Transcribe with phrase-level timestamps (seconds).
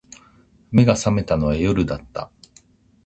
[0.71, 2.31] 眼が覚めたのは夜だった